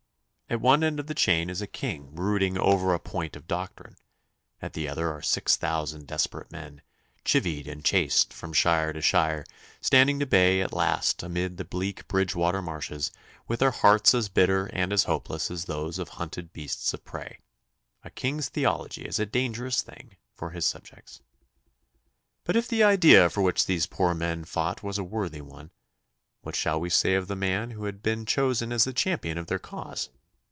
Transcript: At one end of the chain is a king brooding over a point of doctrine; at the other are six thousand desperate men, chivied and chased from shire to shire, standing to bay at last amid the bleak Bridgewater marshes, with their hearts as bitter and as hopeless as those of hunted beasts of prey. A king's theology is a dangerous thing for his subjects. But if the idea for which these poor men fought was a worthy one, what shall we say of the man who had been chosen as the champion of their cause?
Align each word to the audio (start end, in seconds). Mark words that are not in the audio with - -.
At 0.49 0.59
one 0.59 0.83
end 0.83 0.99
of 0.99 1.07
the 1.07 1.15
chain 1.15 1.49
is 1.49 1.61
a 1.61 1.65
king 1.65 2.11
brooding 2.13 2.57
over 2.57 2.93
a 2.93 2.99
point 2.99 3.37
of 3.37 3.47
doctrine; 3.47 3.95
at 4.61 4.73
the 4.73 4.85
other 4.85 5.09
are 5.09 5.21
six 5.21 5.55
thousand 5.55 6.07
desperate 6.07 6.51
men, 6.51 6.81
chivied 7.23 7.69
and 7.69 7.85
chased 7.85 8.33
from 8.33 8.51
shire 8.51 8.91
to 8.91 8.99
shire, 9.01 9.45
standing 9.79 10.19
to 10.19 10.25
bay 10.25 10.59
at 10.59 10.73
last 10.73 11.23
amid 11.23 11.55
the 11.55 11.63
bleak 11.63 12.05
Bridgewater 12.09 12.61
marshes, 12.61 13.11
with 13.47 13.61
their 13.61 13.71
hearts 13.71 14.13
as 14.13 14.27
bitter 14.27 14.65
and 14.73 14.91
as 14.91 15.05
hopeless 15.05 15.49
as 15.49 15.63
those 15.63 15.97
of 15.97 16.09
hunted 16.09 16.51
beasts 16.51 16.93
of 16.93 17.05
prey. 17.05 17.39
A 18.03 18.09
king's 18.09 18.49
theology 18.49 19.03
is 19.05 19.19
a 19.19 19.25
dangerous 19.25 19.81
thing 19.81 20.17
for 20.35 20.49
his 20.49 20.65
subjects. 20.65 21.21
But 22.43 22.57
if 22.57 22.67
the 22.67 22.83
idea 22.83 23.29
for 23.29 23.41
which 23.41 23.67
these 23.67 23.87
poor 23.87 24.13
men 24.13 24.43
fought 24.43 24.83
was 24.83 24.97
a 24.97 25.03
worthy 25.05 25.39
one, 25.39 25.71
what 26.41 26.57
shall 26.57 26.77
we 26.77 26.89
say 26.89 27.13
of 27.13 27.29
the 27.29 27.37
man 27.37 27.71
who 27.71 27.85
had 27.85 28.03
been 28.03 28.25
chosen 28.25 28.73
as 28.73 28.83
the 28.83 28.91
champion 28.91 29.37
of 29.37 29.47
their 29.47 29.57
cause? 29.57 30.09